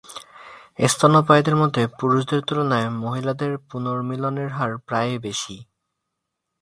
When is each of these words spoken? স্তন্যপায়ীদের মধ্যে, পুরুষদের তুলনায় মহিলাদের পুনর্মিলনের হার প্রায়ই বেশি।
স্তন্যপায়ীদের 0.87 1.55
মধ্যে, 1.55 1.83
পুরুষদের 1.99 2.41
তুলনায় 2.47 2.89
মহিলাদের 3.03 3.51
পুনর্মিলনের 3.69 4.49
হার 4.49 4.71
প্রায়ই 4.77 5.17
বেশি। 5.17 5.55